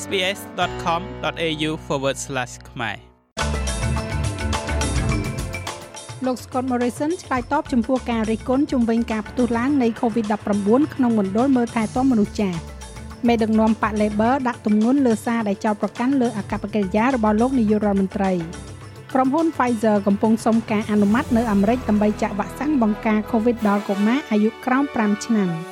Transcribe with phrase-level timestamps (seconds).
[0.00, 1.70] sbs.com.au/
[2.70, 2.96] ខ្មែរ
[6.26, 12.58] លោក Scott Morrison ឆ្លើយតបចំពោះការរិះគន់ជំវិញការផ្ទុះឡើងនៃ COVID-19 ក្នុងមណ្ឌលមើលថែទាំមនុស្សចាស់
[13.26, 18.32] មេដឹកនាំបក Labor ដាក់ទម្ងន់លើសារដែលចោទប្រកាន់លើអកប្បកិរិយារបស់លោកនាយករដ្ឋមន្ត្រី
[19.12, 25.71] ក្រុមហ៊ុន Pfizer កំពុងសុំការអនុម័តនៅអាមេរិកដើម្បីចាក់វ៉ាក់សាំងបង្ការ COVID ដល់កុមារអាយុក្រោម5ឆ្នាំ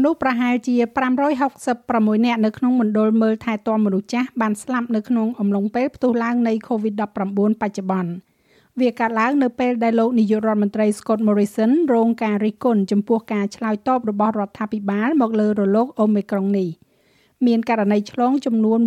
[0.00, 0.74] មនុស្សប្រហែលជា
[1.50, 8.12] 566នាក់នៅក្នុងមណ្ឌលមើលថែទាំមនុស្សចាស់បានស្លាប់នៅក្នុងអំឡុងពេលផ្ទុះឡើងនៃ COVID-19 បច្ចុប្បន្ន
[8.80, 16.68] វាកើតឡើងនៅពេលដែលលោកនាយករដ្ឋមន្ត្រី Scott Morrison រងការរិះគន់ចំពោះការឆ្លើយតបរបស់រដ្ឋាភិបាលមកលើរលក Omicron នេះ
[17.46, 18.78] មានករណីឆ្លងចំនួន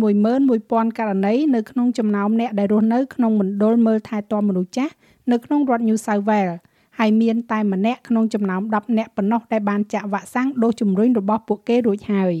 [0.44, 4.92] 11000ករណីនៅក្នុងចំណោមអ្នកដែលរស់នៅក្នុងមណ្ឌលមើលថែទាំមនុស្សចាស់
[5.32, 6.58] នៅក្នុងរដ្ឋ New South Wales
[6.98, 12.34] ហើយមានតែម្នាក់ក្នុងចំណោម10នាក់ប៉ុណ្ណោះដែលបានចាក់វ៉ាក់សាំងដូសជំរុញរបស់ពួកគេរួចហើយ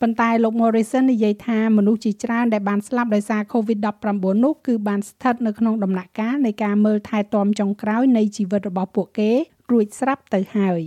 [0.00, 9.30] ប៉ុន្តែលោក Morrison និយាយថាមនុស្សជាច្រើនដែលបានស្លាប់ដោយសារ COVID-19 នោះគឺបានស្ថិតនៅក្នុងដំណាក់កាលនៃការមើលថែទាំចុងក្រោយនៃជីវិតរបស់ពួកគេ
[9.70, 10.80] រួចស្រាប់ទៅហើយ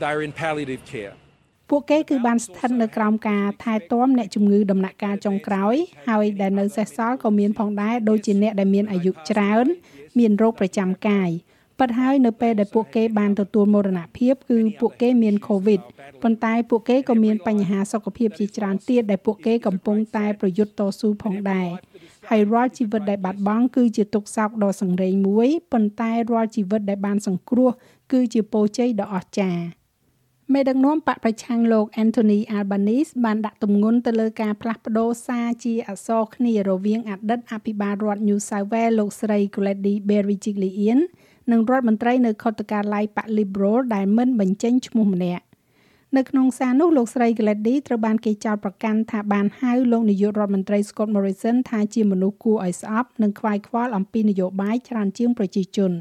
[0.00, 1.12] They're in palliative care
[1.70, 5.74] ពួកគេគឺបានស្ថិតនៅក្រោមការថែទាំអ្នកជំងឺដំណាក់កាលចុងក្រោយ
[6.08, 9.66] ហើយដែលនៅសេសសល់ក៏មានផងដែរដូចជាអ្នកដែលមានអាយុច្រើន
[10.18, 11.30] មានរោគប្រចាំកាយ
[11.80, 15.80] ប៉ុន្តែហើយនៅពេលដែលពួកគេបានទទួលមរណភាពគឺពួកគេមាន COVID
[16.22, 21.68] ប៉ុន្តែពួកគេក៏មានបញ្ហាសុខភាពជាច្រើនទៀតដែលពួកគេកំពុងតែប្រយុទ្ធតស៊ូផងដែរ
[22.30, 27.70] ហើយរាល់ជីវិតដែលបាត់បង់គឺជាទុក្ខសោកដ៏សង្រេងមួយប៉ុន្តែរាល់ជីវិតដែលបានសង្គ្រោះ
[28.12, 29.62] គឺជាពរជ័យដ៏អស្ចារ្យ
[30.54, 41.00] មេដឹកនាំបកប្រឆាំងលោក Anthony Albanese បានដាក់ទម្ងន់ទៅលើការផ្លាស់ប្ដូរសារជាអក្សរគ្នារវាងអតីតអភិបាលរដ្ឋ New South Wales លោកស្រី Gladys Berejiklian
[41.50, 45.44] និងរដ្ឋមន្ត្រីនៅខុទ្ទកាល័យបក Liberal ដែលមិនបញ្ចេញឈ្មោះម្នាក់
[46.16, 55.92] នៅក្នុងសារនោះលោកស្រី Gladys ត្រូវបានគេចោទប្រកាន់ថាបានហៅលោកនាយករដ្ឋមន្ត្រី Scott Morrison ថាជាមនុស្សគួរឲ្យស្អប់និងខ្វាយខ្វល់អំពីនយោបាយច្រើនជាងប្រជាជន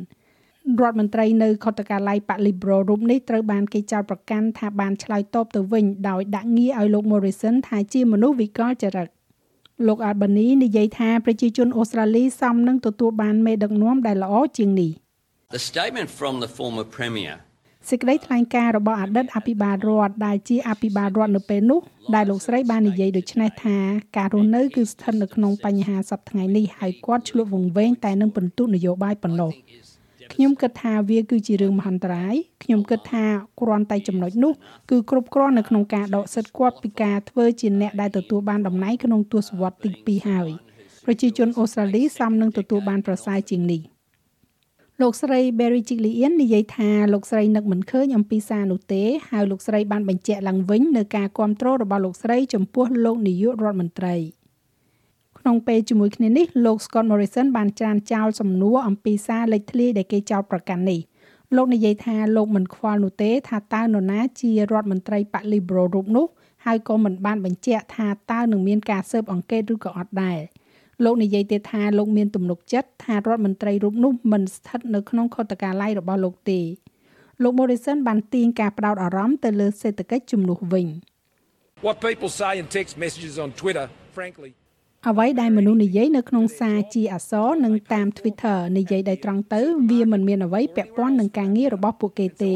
[0.82, 9.08] រដ្ឋមន្ត្រីនៅខុទ្ទកាល័យបក Liberal រូបនេះត្រូវបានគេចោទប្រកាន់ថាបានឆ្លើយតបទៅវិញដោយដាក់ងារឲ្យលោក Morrison ថាជាមនុស្សវិកលចរិត
[9.88, 14.92] លោក Albany និយាយថាប្រជាជនអូស្ត្រាលីសមនឹងទទួលបានមេដឹកនាំដែលល្អជាងនេះ
[15.52, 17.36] The statement from the former premier
[17.90, 21.80] សេចក្តីថ្លែងការណ៍របស់អតីតអភិបាលរដ្ឋដែលជាអភិបាលរដ្ឋនៅពេលនោះ
[22.16, 23.78] ដែលលោកស្រីបាននិយាយដូចនេះថា
[24.18, 29.52] ការរស់នៅគឺស្ថិតនៅក្នុងបញ្ហាសពថ្ងៃនេះហើយគាត់ឆ្លុះវង្វេងតែនឹងបន្ទុកនយោបាយប៉ុណ្ណោះ
[30.34, 33.26] ខ្ញុំគិតថាវាគឺជារឿងមហន្តរាយខ្ញុំគិតថា
[33.60, 34.54] គ្រាន់តែចំណុចនោះ
[34.90, 40.50] គឺគ្រប់គ្រាន់នៅក្នុងការដកសិទ្ធិគាត់ពីការធ្វើជាអ្នកដែលទទួលបានតំណែងក្នុងទសវត្សរ៍ទី2ហើយ
[41.06, 43.82] ប្រជាជនអូស្ត្រាលីសមនឹងទទួលបានប្រសើរជាងនេះ
[45.04, 54.16] លោកស្រី Berry Chiglian និយាយថាលោកស្រីនឹកមិនឃើញអំពីសារនោះទេហើយលោកស្រីបានបញ្ជាក់ឡើងវិញនៅការគ្រប់គ្រងរបស់លោកស្រីចំពោះលោកនាយករដ្ឋមន្ត្រី
[55.40, 61.00] ក្នុងពេលជាមួយគ្នានេះលោក Scott Morrison បានច្រានចោលសំណួរអំពីសារលេចធ្លាយដែលគេចោទប្រកាន់នេះ
[61.56, 66.28] លោកនិយាយថាលោកមិនខ្វល់នោះទេថាតើនរណាជារដ្ឋមន្ត្រីបក Liberal រូបនោះ
[66.66, 70.40] ហើយក៏មិនបានបញ្ជាក់ថាតើនឹងមានការស៊ើបអង្កេតឬក៏អត់ដែរ
[71.06, 76.60] លោកនិយាយទៀតថាលោកមានទំនុកចិត្តថារដ្ឋមន្ត្រីរូបនោះមិនស្ថិតនៅក្នុងខុទ្ទកាល័យរបស់លោកទេ
[77.44, 80.88] លោក Morrison បានទាញការផ្ដោតអារម្មណ៍ទៅលើសេដ្ឋកិច្ចជំនួសវិញ
[81.88, 83.86] What people say in text messages on Twitter
[84.18, 84.52] frankly
[85.08, 92.54] អ្វីដែលមនុស្សនិយាយនៅក្នុងសារជាអក្សរនិងតាម Twitter និយាយដោយត្រង់ទៅ វាមិនមានអ្វីពាក់ព័ន្ធនឹងការងាររបស់ពួកគេទេ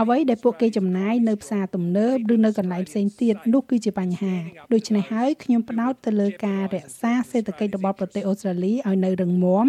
[0.00, 4.34] អ្វីដែលពួកគេចំណាយនៅផ្សារទំនើបឬនៅកន្លែងផ្សេងទៀតនោះគឺជាបញ្ហា
[4.72, 9.66] ដូច្នេះហើយខ្ញុំផ្ដោតទៅលើការរក្សាសេដ្ឋកិច្ចរបស់ប្រទេសអូស្ត្រាលីឲ្យនៅរឹងមាំ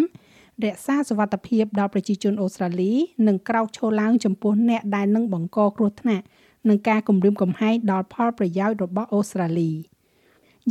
[0.64, 2.92] រក្សាសវត្ថភាពដល់ប្រជាជនអូស្ត្រាលី
[3.26, 6.24] និងក្រោកឈរឡើងចំពោះអ្នកដែលនឹងបង្កគ្រោះថ្នាក់
[6.68, 9.72] នឹងការគំរាមកំហែងដល់ផលប្រយោជន៍របស់អូស្ត្រាលី។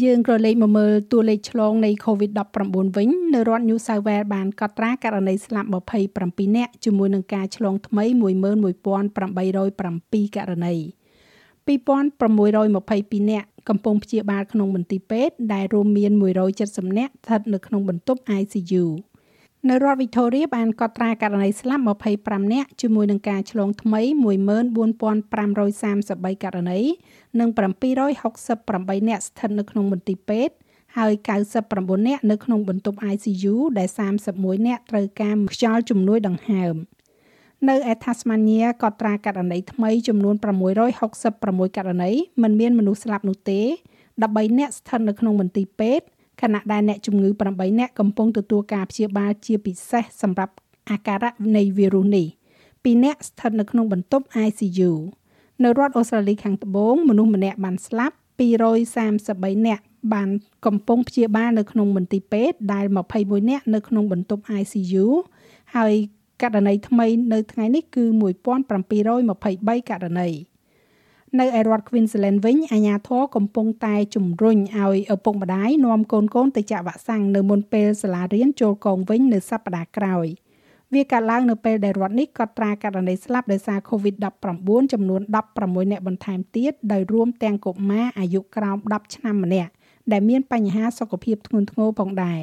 [0.04, 5.70] យើងក៏លេខមកមើលតួលេខឆ្លងនៃ COVID-19 វិញនៅរដ្ឋ New South Wales បានកត់ត្រាករណីស្លាប់
[6.12, 10.74] 27នាក់ជាមួយនឹងការឆ្លងថ្មី11807ករណី
[11.68, 16.12] 2622នាក់កំពុងព្យាបាលក្នុងមន្ទីរពេទ្យដែលរួមមាន
[16.56, 18.86] 170នាក់ស្ថិតនៅក្នុងបន្ទប់ ICU
[19.70, 21.84] នៅរដ្ឋ Victoria បានកត់ត្រាករណីស្លាប់
[22.18, 24.02] 25នាក់ជាមួយនឹងការឆ្លងថ្មី
[24.96, 26.80] 14533ករណី
[27.40, 27.50] និង
[28.30, 30.56] 768នាក់ស្ថិតនៅក្នុងមន្ទីរពេទ្យ
[30.98, 31.14] ហើយ
[31.62, 33.90] 99នាក់នៅក្នុងបន្ទប់ ICU ដែល
[34.28, 36.76] 31នាក់ត្រូវការខ្យល់ជំនួយដង្ហើម
[37.70, 40.36] នៅឯ Tasmania ក៏ត្រាករណីថ្មីចំនួន
[41.06, 42.12] 666ករណី
[42.44, 43.62] មិនមានមនុស្សស្លាប់នោះទេ
[44.12, 46.06] 13នាក់ស្ថិតនៅក្នុងមន្ទីរពេទ្យ
[46.42, 50.54] ខណៈដែលអ្នកជំងឺ8នាក់កំពុងទទួលការព្យាបាលជាពិសេសសម្រាប់
[50.90, 52.28] អាការៈនៃវីរុសនេះ
[52.66, 54.92] 2នាក់ស្ថិតនៅក្នុងបន្ទប់ ICU
[55.64, 58.16] នៅរដ្ឋអូស្ត្រាលីខាងត្បូងមនុស្សម្នាក់បានស្លាប់
[58.90, 59.84] 233នាក់
[60.14, 60.30] បាន
[60.66, 62.86] កំពុងព្យាបាលនៅក្នុងមន្ទីរពេទ្យដែល
[63.18, 65.06] 21នាក់នៅក្នុងបន្ទប់ ICU
[65.76, 65.94] ហើយ
[66.42, 68.04] ករណីថ្មីនៅថ្ងៃនេះគឺ
[68.82, 70.30] 1723ករណី
[71.40, 80.28] នៅឯរដ្ឋ Queensland វិញអាជ្ញាធរកំពុងតែជំរុញឲ្យឪពុកម្ដាយនាំកូនកូនទៅចាក់វ៉ាក់សាំងនៅមុនពេលសាលារៀនចូលកងវិញនៅសប្តាហ៍ក្រោយ
[80.94, 85.22] វាកើតឡើងនៅពេលដែលរដ្ឋនេះកត់ត្រាករណីស្លាប់ដោយសារ COVID-19 ចំនួន
[85.56, 89.72] 16អ្នកបន្ថែមទៀតដោយរួមទាំងកុមារអាយុក្រោម10ឆ្នាំម្នាក់
[90.12, 92.42] ដែលមានបញ្ហាសុខភាពធ្ងន់ធ្ងរផងដែរ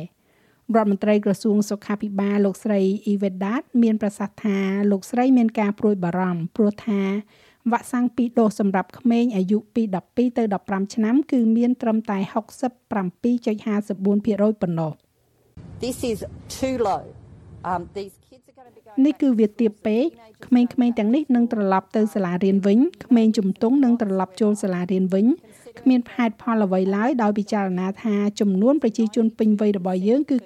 [0.76, 4.58] រដ្ឋមន្ត្រីក្រសួងសុខាភិបាលលោកស្រីអ៊ីវេដាតមានប្រសាសន៍ថា
[4.90, 7.02] លោកស្រីមានការព្រួយបារម្ភព្រោះថា
[7.70, 14.92] វ៉ាក់សាំង2ដូសសម្រាប់ក្មេងអាយុពី12ទៅ15ឆ្នាំ គឺមានត្រឹមតែ67.54%ប៉ុណ្ណោះ
[15.84, 16.18] This is
[16.58, 17.02] too low.
[17.70, 18.14] Um, these
[19.04, 20.04] នេះគឺវាទាបពេក
[20.46, 20.68] ក្មេងៗ
[20.98, 25.26] ទាំងនេះនឹងត្រឡប់ទៅសាលារៀនវិញក្មេងជំទង់នឹងត្រឡប់ចូលសាលារៀនវិញ
[25.80, 30.36] គ្មានហេតុផលអ្វីឡើយដោយពិចារណាថាចំនួនប្រជាជនពេញវ័យរបស់យើងគឺ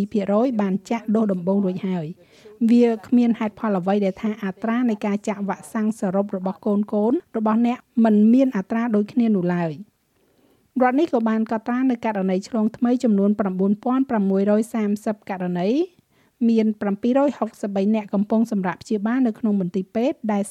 [0.00, 2.06] 92%បានចាក់ដូសដំបូងរួចហើយ
[2.70, 9.72] វាគ្មានហេតុផលអ្វីដែលថាអត្រានៃការចាក់វ៉ាក់សាំងសរុបរបស់កូនកូនរបស់អ្នកមិនមានអត្រាដូចគ្នានោះឡើយ
[10.82, 15.68] រដ្ឋនេះក៏បានកត់ត្រានៅករណីឆ្លងថ្មីចំនួន9630ករណី
[16.48, 16.66] មាន
[17.30, 20.42] 763អ្នកកំពុងសម្រាប់ព្យាបាលនៅក្នុងមន្ទីរពេទ្យដែល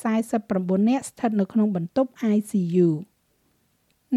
[0.42, 2.90] 49អ្នកស្ថិតនៅក្នុងបន្ទប់ ICU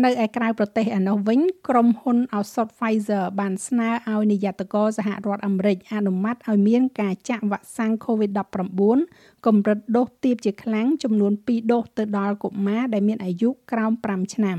[0.05, 14.59] នៅឯក្រៅប្រទេសឯណោះវិញក្រុមហ៊ុនឱសថ Pfizer បានស្នើឲ្យនាយកតកសហរដ្ឋអាមេរិកអនុម័តឲ្យមានការចាក់វ៉ាក់សាំង COVID-19 កម្រិតដូសទាបជាខ្លាំងចំនួន2ដូសទៅដល់កុមារដែលមានអាយុក្រោម5ឆ្នាំ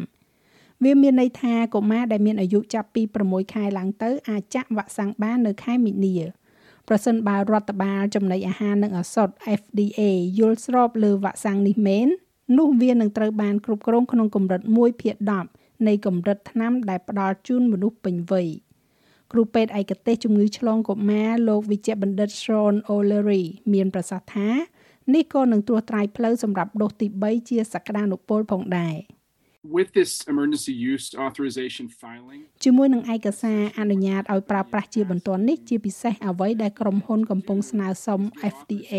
[0.84, 6.16] វាមានន័យថាកុមារដែលមានអាយុចាប់ពី6ខែឡើងទៅអាចចាក់វ៉ាក់សាំងបាននៅខែមីនា
[6.88, 9.30] ប្រសិនបើរដ្ឋបាលចំណីអាហារនិងឱសថ
[9.60, 10.02] FDA
[10.40, 12.10] យល់ស្របលើវ៉ាក់សាំងនេះមែន
[12.58, 15.16] នោះវានឹងត្រូវបានគ្រប់គ្រងក្នុងកម្រិត1ភាគ
[15.52, 18.48] 10នៃកម្រិតថ្នាំដែលផ្ដល់ជូនមនុស្សពេញវ័យ
[19.32, 24.50] គ្រូពេទ្យឯកទេសជំងឺឆ្លងកុមារលោកវិជ្ជបណ្ឌិត Sean O'Leary មានប្រសាសន៍ថា
[25.14, 28.96] នេះក៏នឹងត្រួសត្រាយផ្លូវសម្រាប់ដូសទី3ជាសក្តានុពលផងដែរ។
[29.76, 38.22] with this emergency use authorization filing ជាមួយនឹងឯកសារអនុញ្ញាតឲ្យប្រើប្រាស់ជាបន្ទាន់នេះជាពិសេសអ្វីដែលក្រុមហ៊ុនកំពុងស្នើសុំ
[38.56, 38.96] FDA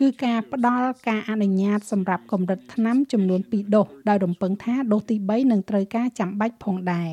[0.00, 7.10] គឺការផ្ដល់ការអនុញ្ញាតសម្រាប់កម្រិតថ្នាំចំនួន2ដូសដោយរំពឹងថាដូសទី3នឹងត្រូវការចាំបាច់ផងដែរ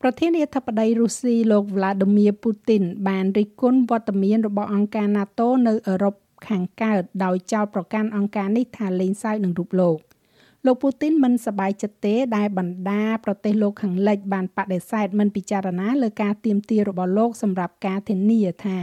[0.00, 6.14] ប្រធានាធិបតីរុស្ស៊ីលោក Vladimir Putin បានរិះគន់វត្តមានរបស់អង្គការ NATO នៅអឺរ៉ុប
[6.48, 9.98] ខាងកើតដោយចោទប្រកាន់អង្គការនេះថាលេងសើចនឹងរូបលោក
[10.66, 18.78] លោកពូទីនមិនសប្បាយចិត្តទេដែលបណ្ដាប្រទេសលោកខាងលិចបានបដិសេធមិនពិចារណាលើការទៀមទារបស់លោកសម្រាប់ការធានាថា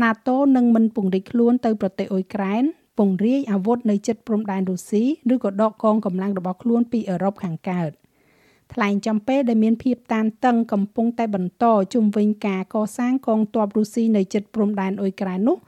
[0.00, 2.64] NATO នឹងមិនពង្រីកខ្លួនទៅប្រទេសអ៊ុយក្រែន
[2.98, 5.02] ពង្រាយអាវុធនៅជិតព្រំដែនរុស្ស៊ី
[5.32, 7.90] ឬក៏ដកកងកម្លាំងរបស់ខ្លួនពីអឺរ៉ុបខាងកើត
[8.72, 15.58] ថ្លែងចំពេលដែលមានភាពតានតឹងកំពុងតែបន្តជុំវិញការកសាងកងទ័ពរុស្ស៊ីនៅជិតព្រំដែនអ៊ុយក្រែននោះ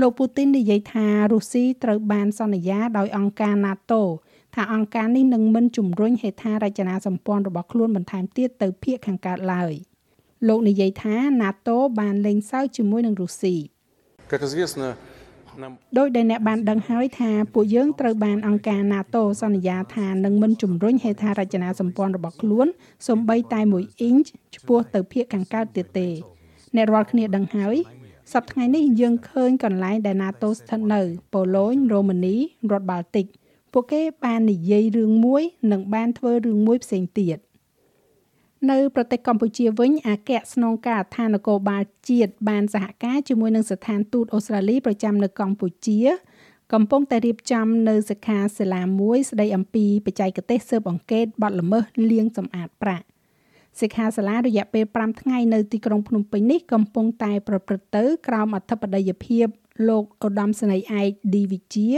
[0.00, 4.00] លោកពូទីននិយាយថារុស្ស៊ីត្រូវបានសន្យាដោយអង្គការ NATO
[4.54, 9.72] ថាអង្គការនេះនឹងមិនជំរុញហេដ្ឋារចនាសម្ព័ន្ធរបស់ខ្លួនបន្ថែមទៀតទៅភាគខាងកើតឡើយ
[10.48, 13.54] លោកនិយាយថា NATO បានលេងសើចជាមួយនឹងរុស្ស៊ី
[14.31, 14.87] Как известно,
[15.97, 22.67] ដោយដែលអ្នកបានដឹងហើយថាពួកយើងត្រូវបានអង្គការ NATO សន្យាថានឹងមិនជំរុញហេដ្ឋារចនាសម្ព័ន្ធរបស់ខ្លួន
[23.07, 24.15] សូម្បីតែ1អ៊ីន
[24.55, 26.07] ឆ្ពោះទៅភាគខាងកើតទៀតទេ
[26.75, 27.75] អ្នករាល់គ្នាដឹងហើយ
[28.33, 31.01] សប្តាហ៍ថ្ងៃនេះយើងឃើញកន្លែងដែល NATO ស្ថិតនៅ
[31.33, 32.35] ប៉ូឡូញរ៉ូម៉ានី
[32.71, 33.25] រដ្ឋបាល់ទិក
[33.73, 37.37] ពួកគេបាននិយាយរឿងមួយនិងបានធ្វើរឿងមួយផ្សេងទៀត
[38.70, 46.00] នៅប្រទេសកម្ពុជាវិញអគ្គស្នងការដ្ឋាននគរបាលជាតិបានសហការជាមួយនឹងស្ថានទូតអូស្ត្រាលីប្រចាំនៅកម្ពុជា
[46.72, 53.04] កំពុងតែរៀបចំនៅសិក្ខាសាលាមួយស្ដីអំពីបច្ចេកទេសស៊ើបអង្កេតបទល្មើសលាងសម្អាតប្រាក់
[53.80, 59.46] សិក្ខាសាលារយៈពេល5ថ្ងៃនៅទីក្រុងភ្នំពេញនេះកំពុងតែប្រព្រឹត្តទៅក្រោមអធិបតីភាព
[59.88, 61.88] លោកឧត្តមសេនីយ៍ឯកឌីវិជា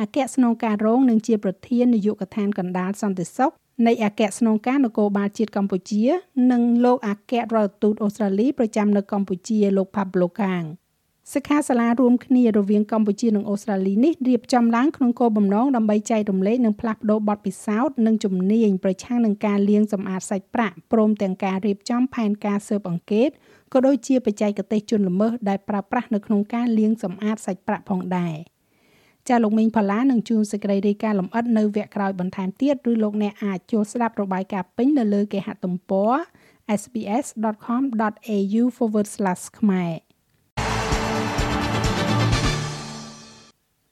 [0.00, 3.52] អគ្គស្នងការរងនិងជាប្រធាននាយកដ្ឋានកណ្ដាលសន្តិសុខ
[3.84, 6.04] នៃអគ្គស្នងការនគរបាលជាតិកម្ពុជា
[6.52, 10.66] និងលោកអគ្គរដ្ឋទូតអូស្ត្រាលីប្រចាំនៅកម្ពុជាលោក Pablo Kang
[11.34, 23.30] សិក្ខាសាលារួមគ្នារវាងកម្ពុជានិងអូស្ត្រាលីនេះរៀបចំឡើងក្នុងគោលបំណងដើម្បីចែករំលែកនិងផ្លាស់ប្តូរបទពិសោធន៍និងជំនាញប្រឆាំងនឹងការលាងសម្អាតសាច់ប្រាក់ព្រមទាំងការរៀបចំផែនការស៊ើបអង្កេត
[23.72, 28.34] ក៏ដូចជាបច្ចេកទេសជន់ល្មើសដែលប្រើប្រាស់នៅក្នុងការលាងសម្អាតសាច់ប្រាក់ផងដែរ
[29.28, 36.12] ចាលោកមីងផល្លានឹងជួនសេចក្តីរាយការណ៍លម្អិតនៅវគ្គក្រោយបន្ថែមទៀតឬលោកអ្នកអាចចូលស្ដាប់របាយការណ៍ពេញនៅលើគេហទំព័រ
[36.80, 38.62] sbs.com.au/
[39.58, 39.92] ខ្មែរ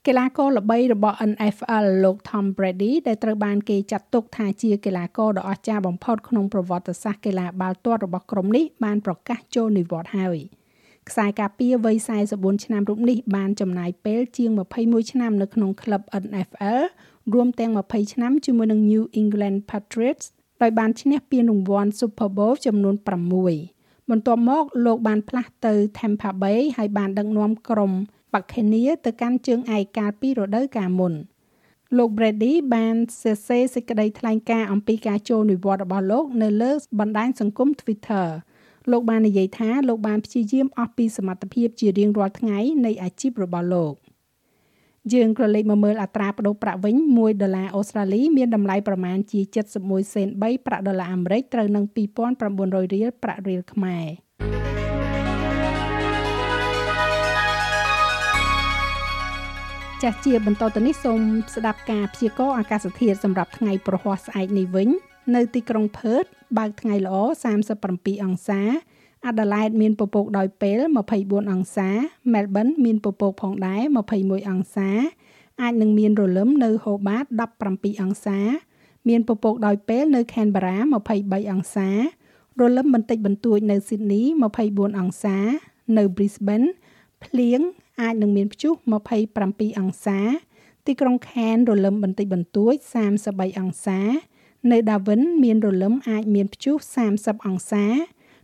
[0.07, 10.39] កីឡាករល្បីរបស់ NFL លោក Tom Brady ដែលត្រូវបានគេចាត់ទុកថាជាកីឡាករដ៏អស្ចារ្យបំផុតក្នុងប្រវត្តិសាស្ត្រកីឡាបាល់ទាត់របស់ក្រុមនេះបានប្រកាសចូលនិវត្តន៍ហើយ
[11.09, 11.97] ខ្សែការពារវ័យ
[12.31, 16.81] 44ឆ្នាំរូបនេះបានចំណាយពេលជាង21ឆ្នាំនៅក្នុងក្លឹប NFL
[17.33, 20.27] រួមទាំង20ឆ្នាំជាមួយនឹង New England Patriots
[20.63, 22.95] ដោយបានឈ្នះពានរង្វាន់ Super Bowl ចំនួន
[23.53, 27.93] 6បន្ទាប់មកលោកបានផ្លាស់ទៅ Tampa Bay ហើយបានដឹកនាំក្រុម
[28.33, 31.15] Buccaneers ទៅកាន់ជើងឯកកាលពីរដូវកាលមុន
[31.97, 38.27] លោក Brady បានសរសេរសេចក្តីថ្លែងការណ៍អំពីការចូលនិវត្តន៍របស់លោក នៅលើបណ្ដាញសង្គម Twitter
[38.91, 43.95] លោកបាននិយាយថាលោកបានព្យាយាមអស់ពីសមត្ថភាពជារៀងរាល់ថ្ងៃនៃអាជីពរបស់លោក
[45.15, 49.41] យើងក៏លេខមកមើលអត្រាប្តូរប្រាក់វិញ1ដុល្លារអូស្ត្រាលីមានតម្លៃប្រមាណជា
[49.77, 51.85] 71សេន3ប្រាក់ដុល្លារអាមេរិកត្រូវនឹង
[52.35, 54.07] 2900រៀលប្រាក់រៀលខ្មែរ
[60.03, 61.21] ចាស់ជាបន្តទៅនេះសូម
[61.55, 64.89] ស្ដាប់ការព្យាករណ៍អាកាសធាតុសម្រាប់ថ្ងៃប្រហ័សស្អែកនេះវិញ
[65.35, 66.25] នៅទីក្រុងផឺត
[66.59, 67.17] បើកថ្ងៃល្អ
[67.73, 68.61] 37អង្សា
[69.27, 70.81] អាដាលេដមានពពកដោយពេល
[71.15, 71.89] 24អង្សា
[72.33, 73.83] មែលប៊នមានពពកផងដែរ
[74.17, 74.91] 21អង្សា
[75.63, 77.25] អាចនឹងមានរលឹមនៅហូបាត
[77.65, 78.39] 17អង្សា
[79.09, 80.79] មានពពកដោយពេលនៅខេនបារ៉ា
[81.15, 81.89] 23អង្សា
[82.61, 84.23] រលឹមបន្តិចបន្តួចនៅស៊ីដនី
[84.61, 85.37] 24អង្សា
[85.97, 86.69] នៅ Brisbane
[87.25, 87.61] ភ្លៀង
[88.01, 88.75] អាចនឹងមានព្យុះ
[89.25, 90.19] 27អង្សា
[90.87, 92.75] ទីក្រុងខេនរលឹមបន្តិចបន្តួច
[93.17, 94.01] 33អង្សា
[94.73, 96.77] នៅដាវិនមានរលឹមអាចមានព្យុះ
[97.13, 97.85] 30អង្សា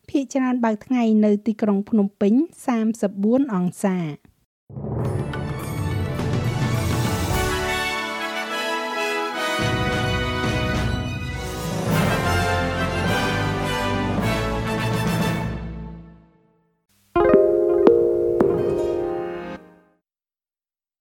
[0.09, 2.35] ភាគច្រើនបើកថ្ងៃនៅទីក្រុងភ្នំពេញ
[2.95, 3.97] 34អង្សា